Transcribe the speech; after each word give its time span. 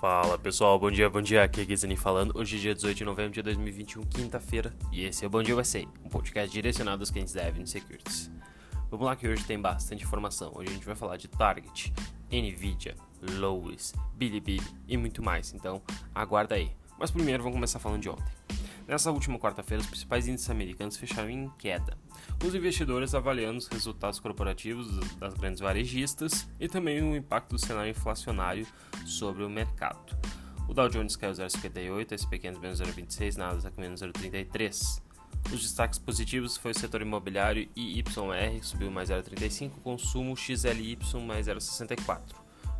Fala 0.00 0.38
pessoal, 0.38 0.78
bom 0.78 0.90
dia, 0.90 1.08
bom 1.08 1.22
dia, 1.22 1.42
aqui 1.42 1.62
é 1.62 1.64
Gizani 1.64 1.96
falando. 1.96 2.38
Hoje 2.38 2.58
é 2.58 2.60
dia 2.60 2.74
18 2.74 2.98
de 2.98 3.04
novembro 3.04 3.32
de 3.32 3.40
2021, 3.40 4.02
quinta-feira, 4.02 4.70
e 4.92 5.02
esse 5.02 5.24
é 5.24 5.26
o 5.26 5.30
Bom 5.30 5.42
Dia 5.42 5.56
USA, 5.56 5.82
um 6.04 6.08
podcast 6.10 6.52
direcionado 6.52 7.00
aos 7.00 7.10
clientes 7.10 7.32
da 7.32 7.46
Avenue 7.46 7.66
Securities. 7.66 8.30
Vamos 8.90 9.06
lá 9.06 9.16
que 9.16 9.26
hoje 9.26 9.42
tem 9.44 9.58
bastante 9.58 10.04
informação. 10.04 10.52
Hoje 10.54 10.68
a 10.68 10.72
gente 10.74 10.84
vai 10.84 10.94
falar 10.94 11.16
de 11.16 11.28
Target, 11.28 11.94
Nvidia, 12.30 12.94
Lowe's, 13.22 13.94
Bilibili 14.14 14.66
e 14.86 14.98
muito 14.98 15.22
mais, 15.22 15.54
então 15.54 15.80
aguarda 16.14 16.56
aí. 16.56 16.70
Mas 16.98 17.10
primeiro 17.10 17.42
vamos 17.42 17.56
começar 17.56 17.78
falando 17.78 18.02
de 18.02 18.10
ontem. 18.10 18.45
Nessa 18.86 19.10
última 19.10 19.36
quarta-feira, 19.36 19.82
os 19.82 19.88
principais 19.88 20.28
índices 20.28 20.48
americanos 20.48 20.96
fecharam 20.96 21.28
em 21.28 21.50
queda. 21.58 21.98
Os 22.44 22.54
investidores 22.54 23.14
avaliando 23.14 23.58
os 23.58 23.66
resultados 23.66 24.20
corporativos 24.20 24.86
das 25.16 25.34
grandes 25.34 25.60
varejistas 25.60 26.48
e 26.60 26.68
também 26.68 27.02
o 27.02 27.16
impacto 27.16 27.56
do 27.56 27.58
cenário 27.58 27.90
inflacionário 27.90 28.64
sobre 29.04 29.42
o 29.42 29.50
mercado. 29.50 30.16
O 30.68 30.74
Dow 30.74 30.88
Jones 30.88 31.16
caiu 31.16 31.32
0,58, 31.32 32.14
SP 32.14 32.38
500 32.38 32.60
menos 32.60 32.80
0,26, 32.80 33.36
Nasdaq 33.36 33.80
menos 33.80 34.00
0,33. 34.00 35.02
Os 35.52 35.62
destaques 35.62 35.98
positivos 35.98 36.56
foi 36.56 36.70
o 36.70 36.78
setor 36.78 37.02
imobiliário 37.02 37.68
IYR, 37.74 38.60
que 38.60 38.66
subiu 38.66 38.90
mais 38.90 39.10
0,35, 39.10 39.70
consumo 39.82 40.36
XLY 40.36 40.98
mais 41.24 41.46
0,64. 41.46 42.20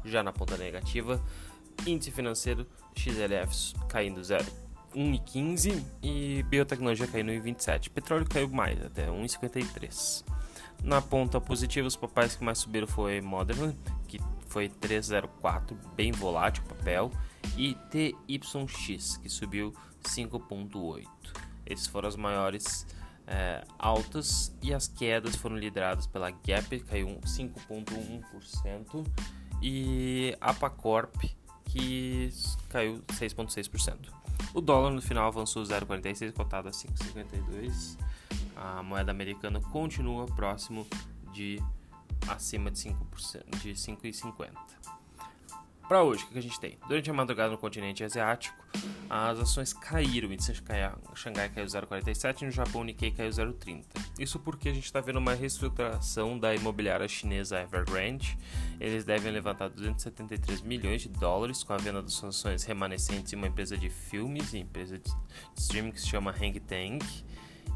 Já 0.05 0.23
na 0.23 0.33
ponta 0.33 0.57
negativa, 0.57 1.21
índice 1.85 2.13
financeiro 2.13 2.67
XLF 2.95 3.75
caindo 3.89 4.23
0. 4.23 4.66
1,15 4.97 5.85
e 6.03 6.43
biotecnologia 6.45 7.07
caindo 7.07 7.31
em 7.31 7.39
27. 7.39 7.91
Petróleo 7.91 8.27
caiu 8.27 8.49
mais, 8.49 8.83
até 8.83 9.09
1,53. 9.09 10.25
Na 10.83 11.03
ponta 11.03 11.39
positiva, 11.39 11.87
os 11.87 11.97
papéis 11.97 12.35
que 12.35 12.43
mais 12.43 12.59
subiram 12.59 12.87
foi 12.87 13.21
Modern, 13.21 13.75
que 14.09 14.19
foi 14.49 14.71
3,04, 14.71 15.77
bem 15.95 16.13
volátil 16.13 16.65
o 16.65 16.69
papel, 16.75 17.13
e 17.59 17.75
TYX, 17.91 19.19
que 19.19 19.29
subiu 19.29 19.75
5,8. 20.03 21.07
Esses 21.67 21.87
foram 21.87 22.09
as 22.09 22.17
maiores 22.17 22.87
é, 23.27 23.65
altas 23.79 24.57
e 24.63 24.73
as 24.73 24.89
quedas 24.89 25.37
foram 25.37 25.59
lideradas 25.59 26.07
pela 26.07 26.31
Gap, 26.31 26.81
caiu 26.81 27.19
5,1%, 27.23 29.07
e 29.61 30.35
Apacorp, 30.41 31.17
que 31.67 32.31
caiu 32.71 33.03
6,6%. 33.09 34.26
O 34.57 34.61
dólar 34.63 34.91
no 34.91 35.03
final 35.03 35.29
avançou 35.29 35.63
0,46, 35.63 36.33
cotado 36.33 36.69
a 36.69 36.71
5,52. 36.71 37.99
A 38.57 38.83
moeda 38.83 39.11
americana 39.11 39.61
continua 39.61 40.25
próximo 40.25 40.87
de 41.31 41.63
acima 42.27 42.71
de 42.71 42.79
5%, 42.79 43.59
de 43.61 43.73
5,50. 43.73 44.49
Para 45.89 46.03
hoje, 46.03 46.25
o 46.25 46.27
que 46.27 46.39
a 46.39 46.43
gente 46.43 46.59
tem? 46.59 46.77
Durante 46.89 47.09
a 47.09 47.15
madrugada 47.15 47.51
no 47.51 47.59
continente 47.59 48.03
asiático, 48.03 48.57
as 49.09 49.39
ações 49.39 49.73
caíram. 49.73 50.29
O 50.29 50.33
índice 50.33 50.53
de 50.53 50.61
Xangai 51.15 51.49
caiu 51.49 51.65
0,47 51.65 52.43
e 52.43 52.45
no 52.47 52.51
Japão 52.51 52.81
o 52.81 52.85
Nikkei 52.85 53.13
caiu 53.13 53.31
0,30. 53.31 53.85
Isso 54.19 54.41
porque 54.41 54.69
a 54.69 54.75
gente 54.75 54.85
está 54.85 55.01
vendo 55.01 55.21
uma 55.21 55.33
reestruturação 55.35 56.37
da 56.37 56.53
imobiliária 56.57 57.07
chinesa 57.07 57.61
Evergrande. 57.61 58.37
Eles 58.81 59.05
devem 59.05 59.31
levantar 59.31 59.69
273 59.69 60.61
milhões 60.63 61.03
de 61.03 61.09
dólares 61.09 61.63
com 61.63 61.73
a 61.73 61.77
venda 61.77 62.03
das 62.03 62.23
ações 62.25 62.65
remanescentes 62.65 63.33
em 63.33 63.37
uma 63.37 63.47
empresa 63.47 63.77
de 63.77 63.89
filmes 63.89 64.55
e 64.55 64.59
empresa 64.59 64.99
de 64.99 65.09
streaming 65.57 65.93
que 65.93 66.01
se 66.01 66.09
chama 66.09 66.33
Hang 66.33 66.59
Tank. 66.59 67.05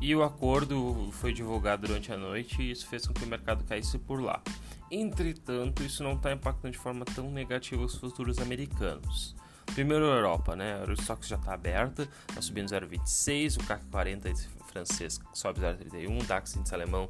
E 0.00 0.16
o 0.16 0.24
acordo 0.24 1.10
foi 1.12 1.32
divulgado 1.32 1.86
durante 1.86 2.12
a 2.12 2.16
noite 2.16 2.60
e 2.60 2.72
isso 2.72 2.88
fez 2.88 3.06
com 3.06 3.14
que 3.14 3.22
o 3.22 3.28
mercado 3.28 3.62
caísse 3.64 3.98
por 3.98 4.20
lá. 4.20 4.42
Entretanto, 4.90 5.82
isso 5.84 6.02
não 6.02 6.14
está 6.14 6.32
impactando 6.32 6.72
de 6.72 6.78
forma 6.78 7.04
tão 7.04 7.30
negativa 7.30 7.82
os 7.82 7.94
futuros 7.94 8.38
americanos. 8.38 9.36
Primeiro 9.74 10.10
a 10.10 10.16
Europa, 10.16 10.56
né? 10.56 10.74
A 10.74 10.78
Eurostox 10.78 11.28
já 11.28 11.36
está 11.36 11.54
aberta, 11.54 12.08
está 12.28 12.42
subindo 12.42 12.68
0,26, 12.68 13.62
o 13.62 13.66
CAC 13.66 13.84
40 13.86 14.34
francês 14.66 15.20
sobe 15.32 15.60
0,31, 15.60 16.22
o 16.22 16.24
DAX 16.24 16.56
índice 16.56 16.74
alemão 16.74 17.08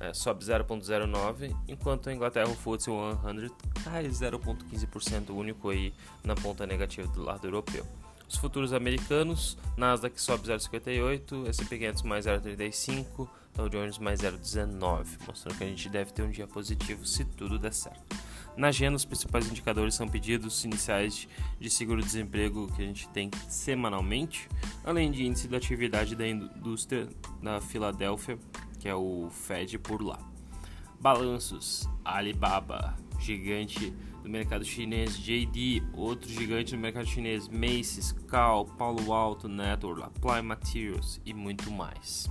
é, 0.00 0.12
sobe 0.12 0.44
0,09, 0.44 1.54
enquanto 1.68 2.08
a 2.08 2.12
Inglaterra 2.12 2.48
o 2.48 2.54
FTSE 2.54 2.90
100 2.90 3.50
cai 3.84 4.04
0,15%, 4.04 5.30
único 5.30 5.70
aí 5.70 5.94
na 6.22 6.34
ponta 6.34 6.66
negativa 6.66 7.06
do 7.08 7.22
lado 7.22 7.46
europeu. 7.46 7.86
Os 8.34 8.40
futuros 8.40 8.72
americanos, 8.72 9.56
Nasdaq 9.76 10.20
sobe 10.20 10.48
0,58, 10.48 11.48
S&P 11.50 11.78
500 11.78 12.02
mais 12.02 12.26
0,35, 12.26 13.28
Dow 13.54 13.68
Jones 13.68 13.98
mais 13.98 14.22
0,19, 14.22 15.06
mostrando 15.24 15.56
que 15.56 15.62
a 15.62 15.66
gente 15.68 15.88
deve 15.88 16.12
ter 16.12 16.22
um 16.22 16.30
dia 16.32 16.44
positivo 16.48 17.06
se 17.06 17.24
tudo 17.24 17.60
der 17.60 17.72
certo. 17.72 18.16
Na 18.56 18.68
agenda, 18.68 18.96
os 18.96 19.04
principais 19.04 19.48
indicadores 19.48 19.94
são 19.94 20.08
pedidos 20.08 20.64
iniciais 20.64 21.28
de 21.60 21.70
seguro-desemprego 21.70 22.66
que 22.74 22.82
a 22.82 22.86
gente 22.86 23.08
tem 23.10 23.30
semanalmente, 23.48 24.48
além 24.84 25.12
de 25.12 25.24
índice 25.24 25.46
da 25.46 25.56
atividade 25.56 26.16
da 26.16 26.26
indústria 26.26 27.08
da 27.40 27.60
Filadélfia, 27.60 28.36
que 28.80 28.88
é 28.88 28.94
o 28.96 29.28
Fed 29.30 29.78
por 29.78 30.02
lá. 30.02 30.18
Balanços: 30.98 31.88
Alibaba, 32.04 32.96
gigante 33.20 33.94
do 34.24 34.30
mercado 34.30 34.64
chinês, 34.64 35.18
JD, 35.18 35.82
outro 35.92 36.28
gigante 36.28 36.74
do 36.74 36.78
mercado 36.78 37.06
chinês, 37.06 37.46
Macy's, 37.46 38.12
Cal, 38.26 38.64
Paulo 38.64 39.12
Alto 39.12 39.46
Network, 39.48 40.02
Apply 40.02 40.40
Materials 40.40 41.20
e 41.26 41.34
muito 41.34 41.70
mais. 41.70 42.26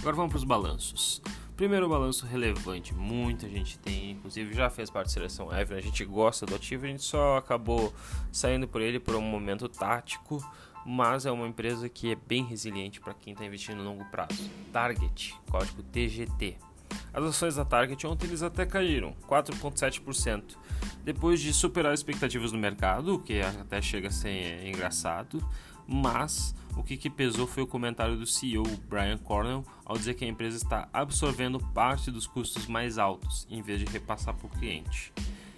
Agora 0.00 0.16
vamos 0.16 0.32
para 0.32 0.38
os 0.38 0.44
balanços. 0.44 1.22
Primeiro 1.56 1.88
balanço 1.88 2.26
relevante, 2.26 2.92
muita 2.92 3.48
gente 3.48 3.78
tem, 3.78 4.12
inclusive 4.12 4.52
já 4.54 4.68
fez 4.68 4.90
parte 4.90 5.06
da 5.06 5.12
seleção 5.12 5.56
Evelyn, 5.56 5.78
a 5.78 5.82
gente 5.82 6.04
gosta 6.04 6.44
do 6.44 6.54
ativo, 6.54 6.84
a 6.84 6.88
gente 6.88 7.02
só 7.02 7.36
acabou 7.36 7.94
saindo 8.32 8.66
por 8.66 8.80
ele 8.80 8.98
por 8.98 9.14
um 9.14 9.20
momento 9.20 9.68
tático, 9.68 10.44
mas 10.84 11.26
é 11.26 11.30
uma 11.30 11.46
empresa 11.46 11.88
que 11.88 12.10
é 12.10 12.16
bem 12.16 12.44
resiliente 12.44 13.00
para 13.00 13.14
quem 13.14 13.34
está 13.34 13.44
investindo 13.44 13.76
no 13.76 13.84
longo 13.84 14.04
prazo. 14.06 14.50
Target, 14.72 15.36
código 15.48 15.82
TGT. 15.82 16.69
As 17.12 17.24
ações 17.24 17.56
da 17.56 17.64
Target 17.64 18.06
ontem 18.06 18.26
eles 18.26 18.42
até 18.42 18.64
caíram, 18.64 19.14
4,7%, 19.28 20.56
depois 21.04 21.40
de 21.40 21.52
superar 21.52 21.92
expectativas 21.92 22.52
no 22.52 22.58
mercado, 22.58 23.14
o 23.14 23.18
que 23.18 23.40
até 23.40 23.82
chega 23.82 24.08
a 24.08 24.12
ser 24.12 24.66
engraçado, 24.66 25.44
mas 25.86 26.54
o 26.76 26.82
que, 26.84 26.96
que, 26.96 27.10
pesou 27.10 27.46
foi 27.46 27.62
o 27.64 27.66
comentário 27.66 28.16
do 28.16 28.26
CEO 28.26 28.64
Brian 28.88 29.18
Cornell 29.18 29.64
ao 29.84 29.98
dizer 29.98 30.14
que 30.14 30.24
a 30.24 30.28
empresa 30.28 30.56
está 30.56 30.88
absorvendo 30.92 31.58
parte 31.58 32.10
dos 32.10 32.26
custos 32.26 32.66
mais 32.66 32.96
altos 32.96 33.46
em 33.50 33.60
vez 33.60 33.80
de 33.80 33.86
repassar 33.86 34.34
para 34.34 34.46
o 34.46 34.50
cliente. 34.50 35.12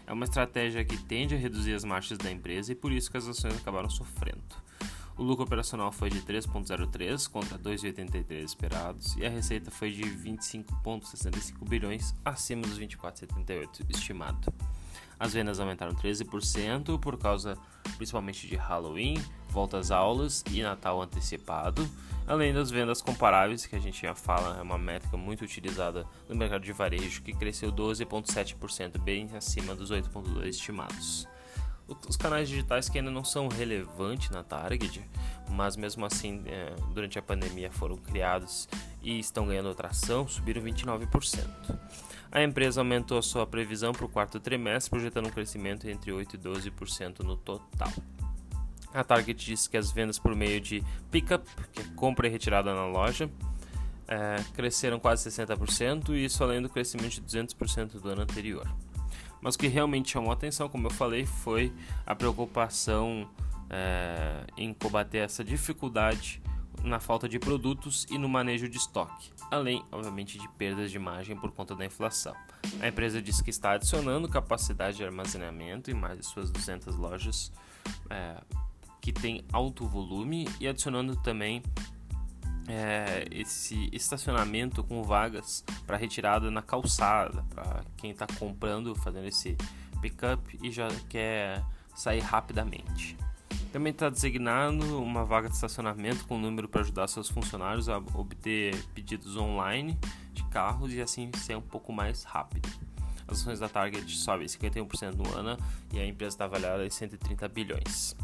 É 0.06 0.12
uma 0.12 0.24
estratégia 0.24 0.84
que 0.84 0.96
tende 0.96 1.34
a 1.34 1.38
reduzir 1.38 1.74
as 1.74 1.84
margens 1.84 2.18
da 2.18 2.30
empresa 2.30 2.72
e 2.72 2.74
por 2.74 2.92
isso 2.92 3.10
que 3.10 3.16
as 3.16 3.28
ações 3.28 3.56
acabaram 3.56 3.90
sofrendo. 3.90 4.42
O 5.16 5.22
lucro 5.22 5.44
operacional 5.44 5.92
foi 5.92 6.08
de 6.08 6.20
3,03 6.22 7.28
contra 7.28 7.58
2,83 7.58 8.44
esperados 8.44 9.16
e 9.16 9.26
a 9.26 9.28
receita 9.28 9.70
foi 9.70 9.90
de 9.92 10.02
25,65 10.02 11.68
bilhões 11.68 12.14
acima 12.24 12.62
dos 12.62 12.78
24,78 12.78 13.84
estimado. 13.90 14.52
As 15.18 15.34
vendas 15.34 15.60
aumentaram 15.60 15.94
13% 15.94 16.98
por 16.98 17.18
causa 17.18 17.56
principalmente 17.96 18.46
de 18.48 18.56
Halloween, 18.56 19.22
volta 19.48 19.78
às 19.78 19.90
aulas 19.90 20.42
e 20.50 20.62
Natal 20.62 21.00
antecipado, 21.00 21.88
além 22.26 22.52
das 22.52 22.70
vendas 22.70 23.02
comparáveis, 23.02 23.66
que 23.66 23.76
a 23.76 23.78
gente 23.78 24.02
já 24.02 24.14
fala, 24.14 24.58
é 24.58 24.62
uma 24.62 24.78
métrica 24.78 25.16
muito 25.16 25.44
utilizada 25.44 26.06
no 26.28 26.34
mercado 26.34 26.62
de 26.62 26.72
varejo, 26.72 27.22
que 27.22 27.32
cresceu 27.32 27.70
12,7%, 27.70 28.98
bem 28.98 29.28
acima 29.36 29.74
dos 29.74 29.90
8,2% 29.90 30.46
estimados. 30.46 31.28
Os 32.08 32.16
canais 32.16 32.48
digitais 32.48 32.88
que 32.88 32.98
ainda 32.98 33.10
não 33.10 33.24
são 33.24 33.48
relevantes 33.48 34.30
na 34.30 34.42
Target, 34.42 35.02
mas 35.50 35.76
mesmo 35.76 36.04
assim, 36.04 36.42
é, 36.46 36.74
durante 36.92 37.18
a 37.18 37.22
pandemia 37.22 37.70
foram 37.70 37.96
criados 37.96 38.68
e 39.02 39.18
estão 39.18 39.46
ganhando 39.46 39.74
tração, 39.74 40.26
subiram 40.26 40.62
29%. 40.62 41.46
A 42.30 42.42
empresa 42.42 42.80
aumentou 42.80 43.20
sua 43.22 43.46
previsão 43.46 43.92
para 43.92 44.06
o 44.06 44.08
quarto 44.08 44.40
trimestre, 44.40 44.90
projetando 44.90 45.26
um 45.26 45.30
crescimento 45.30 45.88
entre 45.88 46.10
8% 46.10 46.34
e 46.34 46.38
12% 46.38 47.20
no 47.20 47.36
total. 47.36 47.92
A 48.94 49.02
Target 49.02 49.44
disse 49.44 49.68
que 49.68 49.76
as 49.76 49.90
vendas 49.90 50.18
por 50.18 50.34
meio 50.34 50.60
de 50.60 50.82
pickup, 51.10 51.44
que 51.72 51.80
é 51.80 51.84
compra 51.94 52.26
e 52.26 52.30
retirada 52.30 52.74
na 52.74 52.86
loja, 52.86 53.30
é, 54.06 54.36
cresceram 54.54 54.98
quase 54.98 55.28
60%, 55.30 56.10
e 56.10 56.24
isso 56.24 56.42
além 56.42 56.60
do 56.60 56.68
crescimento 56.68 57.20
de 57.20 57.22
200% 57.22 58.00
do 58.00 58.08
ano 58.08 58.22
anterior. 58.22 58.68
Mas 59.42 59.56
o 59.56 59.58
que 59.58 59.66
realmente 59.66 60.10
chamou 60.10 60.32
atenção, 60.32 60.68
como 60.68 60.86
eu 60.86 60.90
falei, 60.90 61.26
foi 61.26 61.72
a 62.06 62.14
preocupação 62.14 63.28
é, 63.68 64.46
em 64.56 64.72
combater 64.72 65.18
essa 65.18 65.42
dificuldade 65.42 66.40
na 66.84 67.00
falta 67.00 67.28
de 67.28 67.38
produtos 67.38 68.06
e 68.10 68.18
no 68.18 68.28
manejo 68.28 68.68
de 68.68 68.76
estoque, 68.76 69.30
além, 69.50 69.84
obviamente, 69.90 70.38
de 70.38 70.48
perdas 70.50 70.90
de 70.90 70.98
margem 70.98 71.36
por 71.36 71.50
conta 71.52 71.74
da 71.74 71.84
inflação. 71.84 72.34
A 72.80 72.88
empresa 72.88 73.20
diz 73.20 73.40
que 73.40 73.50
está 73.50 73.72
adicionando 73.72 74.28
capacidade 74.28 74.96
de 74.96 75.04
armazenamento 75.04 75.90
em 75.90 75.94
mais 75.94 76.18
de 76.18 76.26
suas 76.26 76.50
200 76.50 76.96
lojas 76.96 77.52
é, 78.08 78.40
que 79.00 79.12
tem 79.12 79.44
alto 79.52 79.86
volume 79.86 80.48
e 80.60 80.68
adicionando 80.68 81.16
também 81.16 81.62
é, 82.72 83.26
esse 83.30 83.90
estacionamento 83.92 84.82
com 84.82 85.02
vagas 85.02 85.62
para 85.86 85.98
retirada 85.98 86.50
na 86.50 86.62
calçada, 86.62 87.44
para 87.50 87.84
quem 87.98 88.12
está 88.12 88.26
comprando, 88.38 88.94
fazendo 88.94 89.26
esse 89.26 89.58
pickup 90.00 90.58
e 90.62 90.70
já 90.70 90.88
quer 91.08 91.62
sair 91.94 92.20
rapidamente. 92.20 93.16
Também 93.70 93.90
está 93.90 94.08
designado 94.08 95.02
uma 95.02 95.22
vaga 95.22 95.48
de 95.48 95.54
estacionamento 95.54 96.26
com 96.26 96.38
número 96.38 96.66
para 96.66 96.80
ajudar 96.80 97.08
seus 97.08 97.28
funcionários 97.28 97.90
a 97.90 97.98
obter 97.98 98.74
pedidos 98.94 99.36
online 99.36 99.98
de 100.32 100.42
carros 100.44 100.94
e 100.94 101.00
assim 101.02 101.30
ser 101.36 101.56
um 101.56 101.62
pouco 101.62 101.92
mais 101.92 102.24
rápido. 102.24 102.68
As 103.28 103.40
ações 103.40 103.60
da 103.60 103.68
Target 103.68 104.10
sobem 104.16 104.46
51% 104.46 105.14
no 105.14 105.34
ano 105.34 105.58
e 105.92 106.00
a 106.00 106.06
empresa 106.06 106.34
está 106.34 106.44
avaliada 106.46 106.86
em 106.86 106.90
130 106.90 107.48
bilhões. 107.48 108.16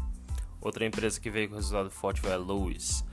Outra 0.59 0.85
empresa 0.85 1.19
que 1.19 1.29
veio 1.29 1.49
com 1.49 1.55
resultado 1.55 1.89
forte 1.91 2.19
foi 2.19 2.33
a 2.33 2.37
Lowe's. 2.37 3.07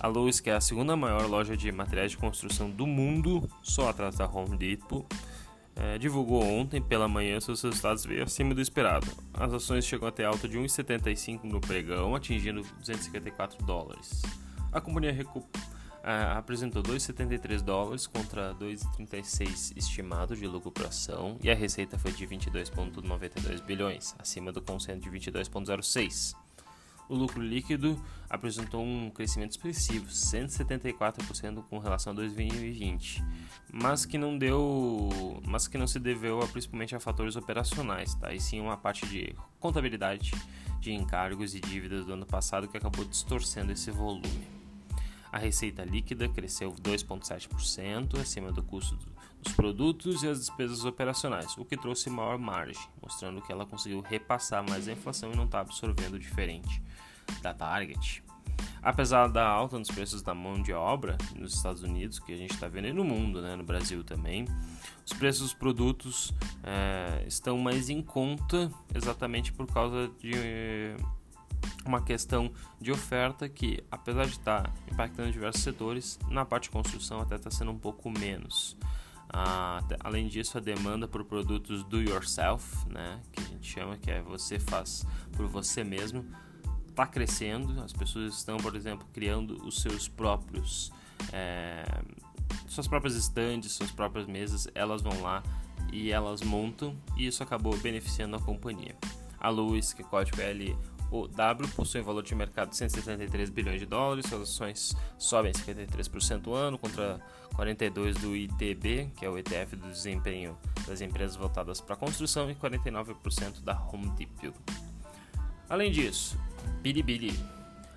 A 0.00 0.06
Lowe's, 0.06 0.40
que 0.40 0.50
é 0.50 0.54
a 0.54 0.60
segunda 0.60 0.96
maior 0.96 1.26
loja 1.28 1.56
de 1.56 1.70
materiais 1.72 2.10
de 2.10 2.16
construção 2.16 2.70
do 2.70 2.86
mundo, 2.86 3.48
só 3.62 3.88
atrás 3.88 4.16
da 4.16 4.26
Home 4.26 4.56
Depot, 4.56 5.06
é, 5.76 5.98
divulgou 5.98 6.42
ontem 6.42 6.80
pela 6.80 7.08
manhã 7.08 7.40
seus 7.40 7.62
resultados 7.62 8.04
veio 8.04 8.22
acima 8.22 8.54
do 8.54 8.60
esperado. 8.60 9.06
As 9.32 9.52
ações 9.52 9.84
chegam 9.84 10.06
até 10.06 10.24
alta 10.24 10.48
de 10.48 10.58
1,75 10.58 11.44
no 11.44 11.60
pregão, 11.60 12.14
atingindo 12.14 12.62
254 12.78 13.64
dólares. 13.64 14.22
A 14.72 14.80
companhia 14.80 15.12
recu 15.12 15.44
é, 16.02 16.36
apresentou 16.36 16.82
2,73 16.82 17.60
dólares 17.60 18.06
contra 18.06 18.54
2,36 18.54 19.76
estimado 19.76 20.36
de 20.36 20.46
lucro 20.46 20.70
por 20.70 20.86
ação 20.86 21.38
e 21.42 21.50
a 21.50 21.54
receita 21.54 21.98
foi 21.98 22.12
de 22.12 22.26
22,92 22.26 23.62
bilhões, 23.64 24.14
acima 24.18 24.52
do 24.52 24.60
consenso 24.60 25.00
de 25.00 25.10
22,06 25.10 26.43
o 27.08 27.14
lucro 27.14 27.42
líquido 27.42 28.02
apresentou 28.28 28.82
um 28.82 29.10
crescimento 29.10 29.52
expressivo, 29.52 30.06
174% 30.06 31.62
com 31.64 31.78
relação 31.78 32.12
a 32.12 32.16
2020, 32.16 33.22
mas 33.72 34.04
que 34.06 34.18
não 34.18 34.36
deu, 34.36 35.40
mas 35.46 35.68
que 35.68 35.78
não 35.78 35.86
se 35.86 35.98
deveu 35.98 36.40
a, 36.40 36.46
principalmente 36.46 36.94
a 36.94 37.00
fatores 37.00 37.36
operacionais, 37.36 38.14
tá? 38.14 38.32
E 38.32 38.40
sim 38.40 38.60
uma 38.60 38.76
parte 38.76 39.06
de 39.06 39.34
contabilidade 39.60 40.32
de 40.80 40.92
encargos 40.92 41.54
e 41.54 41.60
dívidas 41.60 42.04
do 42.04 42.12
ano 42.12 42.26
passado 42.26 42.68
que 42.68 42.76
acabou 42.76 43.04
distorcendo 43.04 43.72
esse 43.72 43.90
volume. 43.90 44.54
A 45.32 45.38
receita 45.38 45.84
líquida 45.84 46.28
cresceu 46.28 46.72
2,7%, 46.72 48.20
acima 48.20 48.52
do 48.52 48.62
custo 48.62 48.96
dos 49.44 49.52
produtos 49.52 50.22
e 50.22 50.28
as 50.28 50.38
despesas 50.38 50.84
operacionais, 50.84 51.56
o 51.58 51.64
que 51.64 51.76
trouxe 51.76 52.08
maior 52.08 52.38
margem, 52.38 52.82
mostrando 53.00 53.42
que 53.42 53.52
ela 53.52 53.66
conseguiu 53.66 54.00
repassar 54.00 54.68
mais 54.68 54.88
a 54.88 54.92
inflação 54.92 55.32
e 55.32 55.36
não 55.36 55.44
está 55.44 55.60
absorvendo 55.60 56.18
diferente 56.18 56.82
da 57.42 57.52
Target. 57.52 58.24
Apesar 58.82 59.28
da 59.28 59.46
alta 59.46 59.78
nos 59.78 59.90
preços 59.90 60.22
da 60.22 60.34
mão 60.34 60.60
de 60.62 60.72
obra 60.72 61.16
nos 61.36 61.54
Estados 61.54 61.82
Unidos, 61.82 62.18
que 62.18 62.32
a 62.32 62.36
gente 62.36 62.52
está 62.52 62.68
vendo 62.68 62.88
e 62.88 62.92
no 62.92 63.04
mundo, 63.04 63.40
né, 63.40 63.56
no 63.56 63.64
Brasil 63.64 64.02
também, 64.02 64.46
os 65.04 65.12
preços 65.12 65.42
dos 65.42 65.54
produtos 65.54 66.32
é, 66.62 67.24
estão 67.26 67.58
mais 67.58 67.88
em 67.88 68.02
conta 68.02 68.70
exatamente 68.94 69.52
por 69.52 69.66
causa 69.66 70.10
de 70.18 70.94
uma 71.84 72.02
questão 72.02 72.52
de 72.80 72.92
oferta 72.92 73.48
que, 73.48 73.82
apesar 73.90 74.26
de 74.26 74.32
estar 74.32 74.72
impactando 74.90 75.32
diversos 75.32 75.62
setores, 75.62 76.18
na 76.28 76.44
parte 76.44 76.64
de 76.64 76.70
construção 76.70 77.20
até 77.20 77.36
está 77.36 77.50
sendo 77.50 77.70
um 77.70 77.78
pouco 77.78 78.10
menos. 78.10 78.76
Ah, 79.28 79.82
além 80.00 80.28
disso, 80.28 80.58
a 80.58 80.60
demanda 80.60 81.08
por 81.08 81.24
produtos 81.24 81.82
do 81.84 82.00
yourself, 82.00 82.88
né, 82.88 83.20
que 83.32 83.40
a 83.42 83.46
gente 83.46 83.68
chama 83.68 83.96
que 83.96 84.10
é 84.10 84.22
você 84.22 84.58
faz 84.58 85.04
por 85.32 85.46
você 85.46 85.82
mesmo, 85.82 86.24
está 86.88 87.06
crescendo. 87.06 87.82
As 87.82 87.92
pessoas 87.92 88.34
estão, 88.34 88.56
por 88.56 88.76
exemplo, 88.76 89.06
criando 89.12 89.64
os 89.66 89.80
seus 89.82 90.08
próprios, 90.08 90.92
é, 91.32 91.84
suas 92.68 92.86
próprias 92.86 93.16
estandes, 93.16 93.72
suas 93.72 93.90
próprias 93.90 94.26
mesas. 94.26 94.68
Elas 94.74 95.02
vão 95.02 95.20
lá 95.20 95.42
e 95.92 96.10
elas 96.10 96.40
montam 96.42 96.96
e 97.16 97.26
isso 97.26 97.42
acabou 97.42 97.76
beneficiando 97.76 98.36
a 98.36 98.40
companhia. 98.40 98.96
A 99.40 99.48
Luz, 99.48 99.92
que 99.92 100.02
é 100.02 100.04
código 100.04 100.40
L 100.40 100.76
o 100.93 100.93
W 101.22 101.68
possui 101.76 102.02
valor 102.02 102.24
de 102.24 102.34
mercado 102.34 102.70
de 102.70 102.76
173 102.76 103.48
bilhões 103.48 103.78
de 103.78 103.86
dólares, 103.86 104.26
suas 104.26 104.42
ações 104.42 104.96
sobem 105.16 105.52
53% 105.52 106.48
ao 106.48 106.54
ano 106.54 106.76
contra 106.76 107.20
42 107.54 108.16
do 108.16 108.34
ITB, 108.34 109.12
que 109.16 109.24
é 109.24 109.30
o 109.30 109.38
ETF 109.38 109.76
do 109.76 109.88
desempenho 109.88 110.58
das 110.86 111.00
empresas 111.00 111.36
voltadas 111.36 111.80
para 111.80 111.94
a 111.94 111.96
construção, 111.96 112.50
e 112.50 112.54
49% 112.56 113.62
da 113.62 113.80
Home 113.80 114.10
Depot. 114.10 114.52
Além 115.68 115.92
disso, 115.92 116.36
Bilibili, 116.82 117.38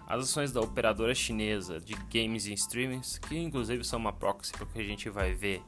as 0.08 0.24
ações 0.24 0.52
da 0.52 0.62
operadora 0.62 1.16
chinesa 1.16 1.80
de 1.80 1.96
games 2.14 2.46
e 2.46 2.54
streamings, 2.54 3.18
que 3.18 3.36
inclusive 3.38 3.84
são 3.84 4.00
uma 4.00 4.14
proxy 4.14 4.52
para 4.52 4.64
o 4.64 4.68
que 4.68 4.80
a 4.80 4.84
gente 4.84 5.10
vai 5.10 5.34
ver 5.34 5.62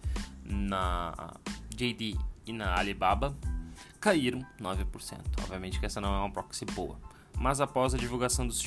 na 0.44 1.34
JD 1.70 2.16
e 2.46 2.54
na 2.54 2.78
Alibaba, 2.78 3.36
caíram 4.00 4.46
9%. 4.62 5.20
Obviamente 5.42 5.80
que 5.80 5.86
essa 5.86 6.00
não 6.00 6.14
é 6.14 6.20
uma 6.20 6.32
proxy 6.32 6.64
boa 6.64 6.98
mas 7.38 7.62
após 7.62 7.94
a 7.94 7.98
divulgação 7.98 8.46
dos 8.46 8.62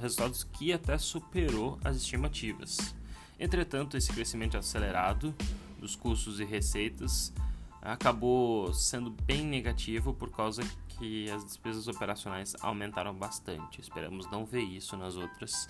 resultados 0.00 0.44
que 0.44 0.72
até 0.72 0.98
superou 0.98 1.78
as 1.84 1.96
estimativas. 1.96 2.94
Entretanto, 3.38 3.96
esse 3.96 4.12
crescimento 4.12 4.56
acelerado 4.56 5.34
dos 5.78 5.94
custos 5.94 6.40
e 6.40 6.44
receitas 6.44 7.32
acabou 7.80 8.72
sendo 8.74 9.10
bem 9.10 9.44
negativo 9.44 10.12
por 10.12 10.30
causa 10.30 10.62
que 10.88 11.30
as 11.30 11.44
despesas 11.44 11.86
operacionais 11.86 12.54
aumentaram 12.60 13.14
bastante. 13.14 13.80
Esperamos 13.80 14.28
não 14.30 14.44
ver 14.44 14.62
isso 14.62 14.96
nas 14.96 15.16
outras 15.16 15.68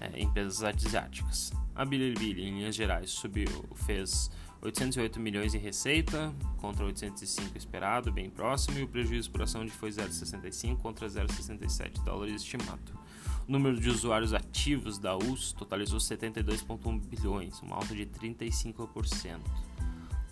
é, 0.00 0.20
empresas 0.20 0.62
asiáticas. 0.62 1.52
A 1.74 1.84
Bilibili, 1.84 2.44
em 2.44 2.58
linhas 2.58 2.76
gerais, 2.76 3.10
subiu, 3.10 3.48
fez 3.74 4.30
808 4.62 5.18
milhões 5.18 5.54
em 5.54 5.58
receita 5.58 6.34
contra 6.58 6.84
805 6.84 7.56
esperado, 7.56 8.12
bem 8.12 8.28
próximo, 8.28 8.78
e 8.78 8.82
o 8.82 8.88
prejuízo 8.88 9.30
por 9.30 9.42
ação 9.42 9.66
foi 9.68 9.90
0,65 9.90 10.76
contra 10.78 11.06
0,67 11.06 12.04
dólares 12.04 12.42
estimado. 12.42 12.92
O 13.48 13.52
número 13.52 13.80
de 13.80 13.88
usuários 13.88 14.34
ativos 14.34 14.98
da 14.98 15.16
US 15.16 15.52
totalizou 15.52 15.98
72,1 15.98 17.00
bilhões, 17.00 17.60
uma 17.62 17.76
alta 17.76 17.94
de 17.94 18.06
35%. 18.06 19.40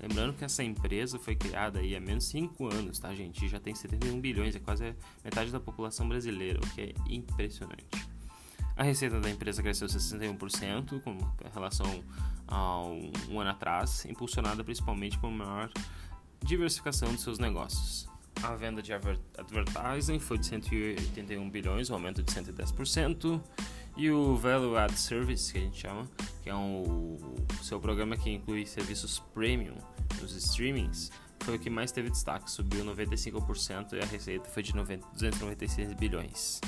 Lembrando 0.00 0.34
que 0.34 0.44
essa 0.44 0.62
empresa 0.62 1.18
foi 1.18 1.34
criada 1.34 1.80
aí 1.80 1.96
há 1.96 2.00
menos 2.00 2.24
de 2.24 2.30
5 2.30 2.72
anos, 2.72 2.98
tá, 2.98 3.12
gente? 3.14 3.44
E 3.44 3.48
já 3.48 3.58
tem 3.58 3.74
71 3.74 4.20
bilhões, 4.20 4.54
é 4.54 4.60
quase 4.60 4.94
metade 5.24 5.50
da 5.50 5.58
população 5.58 6.08
brasileira, 6.08 6.60
o 6.62 6.74
que 6.74 6.80
é 6.82 6.94
impressionante. 7.08 7.86
A 8.78 8.84
receita 8.84 9.18
da 9.18 9.28
empresa 9.28 9.60
cresceu 9.60 9.88
61% 9.88 11.02
com 11.02 11.18
relação 11.52 12.04
a 12.46 12.80
um 13.28 13.40
ano 13.40 13.50
atrás, 13.50 14.04
impulsionada 14.04 14.62
principalmente 14.62 15.18
por 15.18 15.32
maior 15.32 15.68
diversificação 16.44 17.12
de 17.12 17.20
seus 17.20 17.40
negócios. 17.40 18.08
A 18.40 18.54
venda 18.54 18.80
de 18.80 18.92
advertising 18.92 20.20
foi 20.20 20.38
de 20.38 20.46
181 20.46 21.50
bilhões, 21.50 21.90
um 21.90 21.94
aumento 21.94 22.22
de 22.22 22.32
110%, 22.32 23.42
e 23.96 24.12
o 24.12 24.36
Value 24.36 24.76
Add 24.76 24.96
Service, 24.96 25.52
que 25.52 25.58
a 25.58 25.62
gente 25.62 25.80
chama, 25.80 26.08
que 26.40 26.48
é 26.48 26.54
um, 26.54 27.16
o 27.60 27.64
seu 27.64 27.80
programa 27.80 28.16
que 28.16 28.30
inclui 28.30 28.64
serviços 28.64 29.18
premium 29.34 29.74
nos 30.20 30.32
streamings, 30.36 31.10
foi 31.40 31.56
o 31.56 31.58
que 31.58 31.68
mais 31.68 31.90
teve 31.90 32.10
destaque, 32.10 32.48
subiu 32.48 32.84
95% 32.84 33.94
e 33.94 34.00
a 34.00 34.06
receita 34.06 34.48
foi 34.48 34.62
de 34.62 34.76
90, 34.76 35.04
296 35.14 35.94
bilhões. 35.94 36.60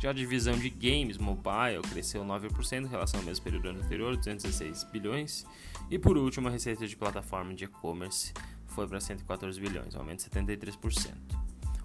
Já 0.00 0.10
a 0.10 0.12
divisão 0.12 0.56
de 0.56 0.70
games 0.70 1.18
mobile 1.18 1.82
cresceu 1.90 2.24
9% 2.24 2.84
em 2.84 2.86
relação 2.86 3.18
ao 3.18 3.26
mesmo 3.26 3.44
período 3.44 3.68
anterior, 3.70 4.16
216 4.16 4.84
bilhões. 4.84 5.44
E 5.90 5.98
por 5.98 6.16
último, 6.16 6.46
a 6.46 6.50
receita 6.50 6.86
de 6.86 6.96
plataforma 6.96 7.52
de 7.52 7.64
e-commerce 7.64 8.32
foi 8.66 8.86
para 8.86 9.00
114 9.00 9.60
bilhões, 9.60 9.96
um 9.96 9.98
aumento 9.98 10.22
de 10.22 10.30
73%. 10.30 11.14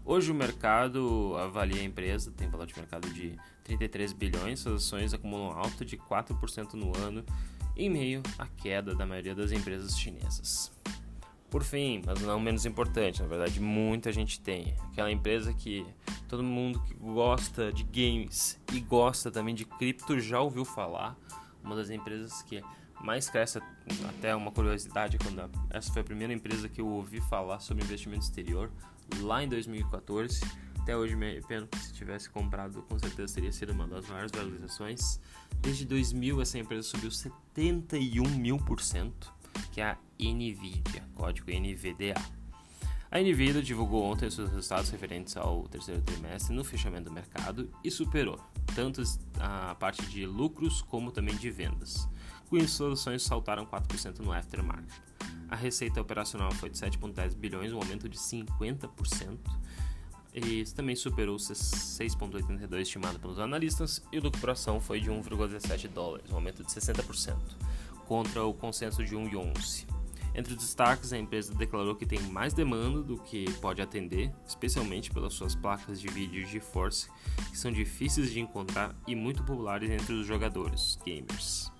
Hoje 0.05 0.31
o 0.31 0.35
mercado 0.35 1.35
avalia 1.37 1.81
a 1.81 1.83
empresa, 1.83 2.29
tem 2.31 2.47
valor 2.49 2.67
de 2.67 2.75
mercado 2.75 3.09
de 3.09 3.35
33 3.63 4.13
bilhões, 4.13 4.59
suas 4.59 4.83
ações 4.83 5.13
acumulam 5.13 5.57
alta 5.57 5.83
de 5.83 5.97
4% 5.97 6.73
no 6.73 6.95
ano, 6.97 7.25
em 7.75 7.89
meio 7.89 8.21
à 8.37 8.45
queda 8.45 8.93
da 8.93 9.05
maioria 9.05 9.33
das 9.33 9.51
empresas 9.51 9.97
chinesas. 9.97 10.71
Por 11.53 11.63
fim, 11.63 12.01
mas 12.03 12.19
não 12.19 12.39
menos 12.39 12.65
importante, 12.65 13.21
na 13.21 13.27
verdade 13.27 13.59
muita 13.59 14.11
gente 14.11 14.39
tem, 14.39 14.75
aquela 14.91 15.11
empresa 15.11 15.53
que 15.53 15.85
todo 16.27 16.41
mundo 16.41 16.81
que 16.81 16.95
gosta 16.95 17.71
de 17.71 17.83
games 17.83 18.59
e 18.73 18.79
gosta 18.79 19.29
também 19.29 19.53
de 19.53 19.63
cripto 19.63 20.19
já 20.19 20.41
ouviu 20.41 20.65
falar, 20.65 21.15
uma 21.63 21.75
das 21.75 21.91
empresas 21.91 22.41
que 22.41 22.59
mais 23.03 23.29
cresce, 23.29 23.61
até 24.09 24.35
uma 24.35 24.51
curiosidade, 24.51 25.19
quando 25.19 25.47
essa 25.69 25.93
foi 25.93 26.01
a 26.01 26.05
primeira 26.05 26.33
empresa 26.33 26.67
que 26.67 26.81
eu 26.81 26.87
ouvi 26.87 27.21
falar 27.21 27.59
sobre 27.59 27.83
investimento 27.83 28.23
exterior, 28.23 28.71
lá 29.19 29.43
em 29.43 29.47
2014. 29.47 30.41
Até 30.79 30.97
hoje 30.97 31.15
me 31.15 31.29
arrependo 31.29 31.67
que 31.67 31.77
se 31.77 31.93
tivesse 31.93 32.31
comprado, 32.31 32.81
com 32.81 32.97
certeza 32.97 33.35
teria 33.35 33.51
sido 33.51 33.73
uma 33.73 33.87
das 33.87 34.07
maiores 34.07 34.31
valorizações. 34.31 35.19
Desde 35.61 35.85
2000 35.85 36.41
essa 36.41 36.57
empresa 36.57 36.87
subiu 36.87 37.11
71 37.11 38.27
mil 38.27 38.57
por 38.57 38.81
cento 38.81 39.31
que 39.71 39.81
é 39.81 39.85
a 39.85 39.97
NVIDIA, 40.19 41.03
código 41.15 41.51
NVDA. 41.51 42.43
A 43.13 43.19
Nvidia 43.19 43.61
divulgou 43.61 44.05
ontem 44.05 44.27
seus 44.31 44.49
resultados 44.49 44.89
referentes 44.89 45.37
ao 45.37 45.67
terceiro 45.67 46.01
trimestre 46.01 46.55
no 46.55 46.63
fechamento 46.63 47.09
do 47.09 47.11
mercado 47.11 47.69
e 47.83 47.91
superou 47.91 48.39
tanto 48.73 49.03
a 49.39 49.75
parte 49.75 50.01
de 50.07 50.25
lucros 50.25 50.81
como 50.81 51.11
também 51.11 51.35
de 51.35 51.51
vendas. 51.51 52.09
Com 52.49 52.57
isso, 52.57 52.77
soluções 52.77 53.21
saltaram 53.21 53.67
4% 53.67 54.17
no 54.17 54.31
aftermarket. 54.31 54.91
A 55.47 55.55
receita 55.55 56.01
operacional 56.01 56.51
foi 56.53 56.71
de 56.71 56.79
7,10 56.79 57.35
bilhões, 57.35 57.71
um 57.71 57.77
aumento 57.77 58.09
de 58.09 58.17
50%. 58.17 59.37
e 60.33 60.63
também 60.75 60.95
superou 60.95 61.35
os 61.35 61.47
6,82 61.47 62.81
estimado 62.81 63.19
pelos 63.19 63.37
analistas 63.37 64.01
e 64.11 64.17
o 64.17 64.23
lucro 64.23 64.41
por 64.41 64.49
ação 64.49 64.81
foi 64.81 64.99
de 64.99 65.11
1,17 65.11 65.87
dólares, 65.89 66.31
um 66.31 66.35
aumento 66.35 66.63
de 66.63 66.71
60%, 66.71 67.37
contra 68.07 68.43
o 68.43 68.53
consenso 68.53 69.03
de 69.03 69.15
1,11. 69.15 69.85
Entre 70.35 70.53
os 70.53 70.59
destaques, 70.59 71.13
a 71.13 71.17
empresa 71.17 71.53
declarou 71.53 71.95
que 71.95 72.07
tem 72.07 72.19
mais 72.23 72.53
demanda 72.53 73.03
do 73.03 73.17
que 73.17 73.51
pode 73.59 73.81
atender, 73.81 74.33
especialmente 74.47 75.11
pelas 75.11 75.33
suas 75.33 75.53
placas 75.53 76.01
de 76.01 76.07
vídeo 76.07 76.45
GeForce, 76.47 77.07
que 77.51 77.57
são 77.57 77.71
difíceis 77.71 78.31
de 78.31 78.39
encontrar 78.39 78.95
e 79.07 79.15
muito 79.15 79.43
populares 79.43 79.91
entre 79.91 80.13
os 80.13 80.25
jogadores 80.25 80.97
gamers. 81.05 81.71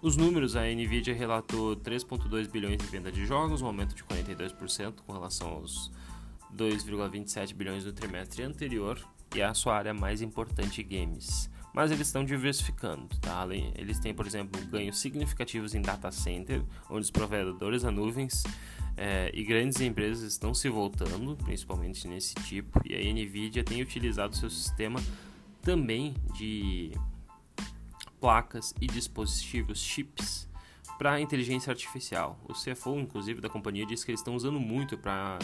Os 0.00 0.16
números, 0.16 0.56
a 0.56 0.62
Nvidia 0.62 1.14
relatou 1.14 1.76
3,2 1.76 2.50
bilhões 2.50 2.82
em 2.82 2.86
venda 2.86 3.12
de 3.12 3.26
jogos, 3.26 3.60
um 3.60 3.66
aumento 3.66 3.94
de 3.94 4.02
42% 4.02 4.94
com 5.06 5.12
relação 5.12 5.48
aos 5.50 5.92
2,27 6.56 7.54
bilhões 7.54 7.84
no 7.84 7.92
trimestre 7.92 8.42
anterior, 8.42 8.98
e 9.34 9.40
é 9.40 9.44
a 9.44 9.54
sua 9.54 9.76
área 9.76 9.94
mais 9.94 10.22
importante 10.22 10.82
games. 10.82 11.48
Mas 11.72 11.90
eles 11.90 12.06
estão 12.06 12.24
diversificando, 12.24 13.08
tá? 13.20 13.46
Eles 13.74 13.98
têm, 13.98 14.12
por 14.12 14.26
exemplo, 14.26 14.60
ganhos 14.66 14.98
significativos 14.98 15.74
em 15.74 15.80
data 15.80 16.10
center, 16.10 16.62
onde 16.90 17.00
os 17.00 17.10
provedores 17.10 17.82
da 17.82 17.90
nuvens 17.90 18.42
é, 18.96 19.30
e 19.32 19.42
grandes 19.42 19.80
empresas 19.80 20.32
estão 20.32 20.52
se 20.52 20.68
voltando, 20.68 21.36
principalmente 21.44 22.06
nesse 22.06 22.34
tipo, 22.34 22.80
e 22.84 22.94
a 22.94 23.12
Nvidia 23.12 23.64
tem 23.64 23.80
utilizado 23.80 24.36
seu 24.36 24.50
sistema 24.50 25.00
também 25.62 26.14
de 26.34 26.92
placas 28.20 28.74
e 28.80 28.86
dispositivos 28.86 29.80
chips 29.80 30.48
para 31.02 31.20
inteligência 31.20 31.72
artificial. 31.72 32.38
O 32.48 32.52
CFO, 32.52 32.96
inclusive, 33.00 33.40
da 33.40 33.48
companhia 33.48 33.84
disse 33.84 34.04
que 34.04 34.12
eles 34.12 34.20
estão 34.20 34.36
usando 34.36 34.60
muito 34.60 34.96
para 34.96 35.36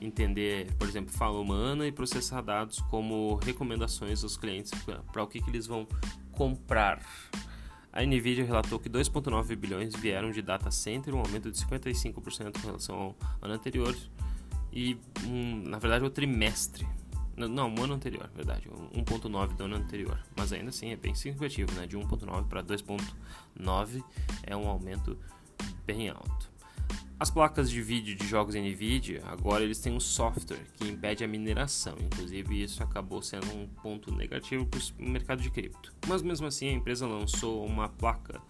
entender, 0.00 0.72
por 0.78 0.88
exemplo, 0.88 1.12
fala 1.12 1.38
humana 1.38 1.86
e 1.86 1.92
processar 1.92 2.40
dados 2.40 2.80
como 2.90 3.34
recomendações 3.34 4.24
aos 4.24 4.38
clientes 4.38 4.72
para 5.12 5.22
o 5.22 5.26
que, 5.26 5.38
que 5.38 5.50
eles 5.50 5.66
vão 5.66 5.86
comprar. 6.30 6.98
A 7.92 8.02
Nvidia 8.02 8.42
relatou 8.42 8.78
que 8.78 8.88
2,9 8.88 9.54
bilhões 9.54 9.94
vieram 9.94 10.30
de 10.30 10.40
data 10.40 10.70
center, 10.70 11.14
um 11.14 11.18
aumento 11.18 11.50
de 11.50 11.58
55% 11.58 12.56
em 12.56 12.66
relação 12.66 12.96
ao 12.96 13.16
ano 13.42 13.52
anterior 13.52 13.94
e, 14.72 14.96
um, 15.26 15.62
na 15.68 15.78
verdade, 15.78 16.06
o 16.06 16.10
trimestre 16.10 16.86
não, 17.36 17.74
o 17.74 17.82
ano 17.82 17.94
anterior, 17.94 18.30
verdade. 18.34 18.68
1.9 18.68 19.56
do 19.56 19.64
ano 19.64 19.76
anterior. 19.76 20.18
Mas 20.36 20.52
ainda 20.52 20.68
assim 20.68 20.90
é 20.90 20.96
bem 20.96 21.14
significativo, 21.14 21.72
né? 21.72 21.86
De 21.86 21.96
1.9 21.96 22.46
para 22.46 22.62
2.9 22.62 24.04
é 24.42 24.56
um 24.56 24.68
aumento 24.68 25.18
bem 25.86 26.08
alto. 26.08 26.52
As 27.22 27.30
placas 27.30 27.70
de 27.70 27.80
vídeo 27.80 28.16
de 28.16 28.26
jogos 28.26 28.56
NVIDIA, 28.56 29.22
agora 29.26 29.62
eles 29.62 29.78
têm 29.78 29.92
um 29.92 30.00
software 30.00 30.66
que 30.74 30.88
impede 30.88 31.22
a 31.22 31.28
mineração. 31.28 31.96
Inclusive 32.00 32.60
isso 32.60 32.82
acabou 32.82 33.22
sendo 33.22 33.46
um 33.54 33.68
ponto 33.80 34.12
negativo 34.12 34.66
para 34.66 34.80
o 34.98 35.08
mercado 35.08 35.40
de 35.40 35.48
cripto. 35.48 35.94
Mas 36.08 36.20
mesmo 36.20 36.48
assim 36.48 36.68
a 36.68 36.72
empresa 36.72 37.06
lançou 37.06 37.64
uma 37.64 37.88
placa 37.88 38.40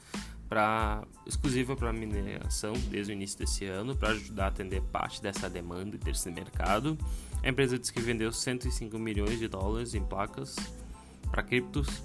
pra, 0.48 1.06
exclusiva 1.26 1.76
para 1.76 1.92
mineração 1.92 2.72
desde 2.88 3.12
o 3.12 3.14
início 3.14 3.38
desse 3.38 3.66
ano 3.66 3.94
para 3.94 4.10
ajudar 4.10 4.44
a 4.44 4.48
atender 4.48 4.80
parte 4.82 5.20
dessa 5.20 5.50
demanda 5.50 5.98
desse 5.98 6.30
mercado. 6.30 6.96
A 7.42 7.48
empresa 7.48 7.78
disse 7.78 7.92
que 7.92 8.00
vendeu 8.00 8.32
105 8.32 8.98
milhões 8.98 9.38
de 9.38 9.48
dólares 9.48 9.94
em 9.94 10.04
placas 10.04 10.56
para 11.30 11.42
criptos 11.42 12.02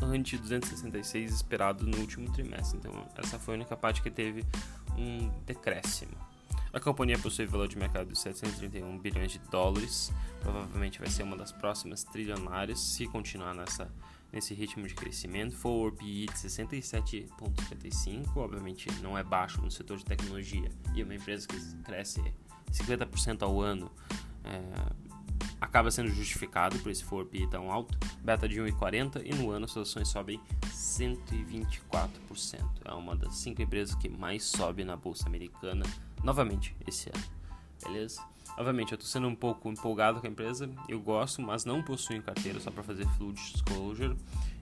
ante 0.00 0.36
266 0.36 1.32
esperado 1.32 1.86
no 1.86 1.98
último 1.98 2.30
trimestre. 2.32 2.78
Então, 2.78 2.92
essa 3.16 3.38
foi 3.38 3.54
a 3.54 3.56
única 3.56 3.76
parte 3.76 4.02
que 4.02 4.10
teve 4.10 4.44
um 4.96 5.28
decréscimo. 5.44 6.16
A 6.72 6.80
companhia 6.80 7.18
possui 7.18 7.46
valor 7.46 7.68
de 7.68 7.78
mercado 7.78 8.12
de 8.12 8.18
731 8.18 8.98
bilhões 8.98 9.32
de 9.32 9.38
dólares. 9.50 10.12
Provavelmente 10.40 10.98
vai 10.98 11.08
ser 11.08 11.22
uma 11.22 11.34
das 11.36 11.50
próximas 11.50 12.04
trilionárias 12.04 12.78
se 12.78 13.06
continuar 13.06 13.54
nessa, 13.54 13.90
nesse 14.30 14.52
ritmo 14.52 14.86
de 14.86 14.94
crescimento. 14.94 15.56
Forward 15.56 15.96
PE 15.96 16.26
de 16.26 16.34
67,55, 16.34 18.36
obviamente 18.36 18.90
não 19.02 19.16
é 19.16 19.24
baixo 19.24 19.62
no 19.62 19.70
setor 19.70 19.96
de 19.96 20.04
tecnologia 20.04 20.70
e 20.94 21.02
uma 21.02 21.14
empresa 21.14 21.48
que 21.48 21.56
cresce 21.82 22.22
50% 22.70 23.42
ao 23.42 23.58
ano 23.60 23.90
é, 24.46 25.06
acaba 25.60 25.90
sendo 25.90 26.08
justificado 26.10 26.78
por 26.78 26.90
esse 26.90 27.04
FORP 27.04 27.46
tão 27.50 27.70
alto, 27.70 27.98
beta 28.22 28.48
de 28.48 28.60
1,40 28.60 29.22
e 29.24 29.34
no 29.34 29.50
ano 29.50 29.64
as 29.64 29.76
ações 29.76 30.08
sobem 30.08 30.40
124%. 30.66 32.08
É 32.84 32.92
uma 32.92 33.16
das 33.16 33.36
cinco 33.36 33.62
empresas 33.62 33.94
que 33.94 34.08
mais 34.08 34.44
sobe 34.44 34.84
na 34.84 34.96
bolsa 34.96 35.26
americana 35.26 35.84
novamente 36.22 36.74
esse 36.86 37.10
ano. 37.10 37.24
Beleza? 37.82 38.22
Obviamente, 38.56 38.92
eu 38.92 38.96
estou 38.96 39.08
sendo 39.08 39.28
um 39.28 39.34
pouco 39.34 39.68
empolgado 39.68 40.20
com 40.20 40.26
a 40.26 40.30
empresa, 40.30 40.70
eu 40.88 40.98
gosto, 40.98 41.42
mas 41.42 41.66
não 41.66 41.82
possuo 41.82 42.16
em 42.16 42.22
carteira 42.22 42.58
só 42.58 42.70
para 42.70 42.82
fazer 42.82 43.06
full 43.18 43.32
disclosure. 43.32 44.16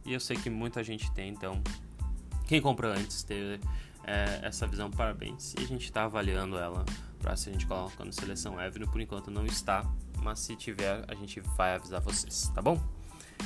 E 0.04 0.12
eu 0.12 0.20
sei 0.20 0.36
que 0.36 0.50
muita 0.50 0.82
gente 0.82 1.10
tem, 1.12 1.30
então 1.30 1.62
quem 2.46 2.60
compra 2.60 2.88
antes 2.88 3.22
teve 3.22 3.60
é, 4.04 4.40
essa 4.42 4.66
visão, 4.66 4.90
parabéns. 4.90 5.54
E 5.54 5.62
a 5.62 5.66
gente 5.66 5.84
está 5.84 6.04
avaliando 6.04 6.58
ela 6.58 6.84
para 7.24 7.34
se 7.36 7.48
a 7.48 7.52
gente 7.52 7.66
coloca 7.66 8.04
no 8.04 8.12
seleção 8.12 8.58
Avenue. 8.58 8.86
Por 8.86 9.00
enquanto 9.00 9.30
não 9.30 9.46
está, 9.46 9.82
mas 10.22 10.40
se 10.40 10.54
tiver, 10.54 11.02
a 11.08 11.14
gente 11.14 11.40
vai 11.56 11.74
avisar 11.74 12.02
vocês, 12.02 12.52
tá 12.54 12.60
bom? 12.60 12.78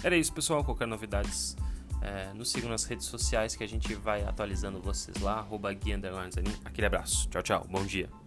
Era 0.02 0.16
isso, 0.16 0.32
pessoal. 0.32 0.64
Qualquer 0.64 0.88
novidades, 0.88 1.56
é, 2.02 2.32
nos 2.34 2.50
sigam 2.50 2.68
nas 2.68 2.84
redes 2.84 3.06
sociais 3.06 3.54
que 3.54 3.62
a 3.62 3.68
gente 3.68 3.94
vai 3.94 4.24
atualizando 4.24 4.80
vocês 4.82 5.16
lá. 5.20 5.38
Arroba 5.38 5.70
Aquele 5.70 6.86
abraço. 6.86 7.28
Tchau, 7.28 7.42
tchau. 7.42 7.66
Bom 7.70 7.84
dia. 7.84 8.17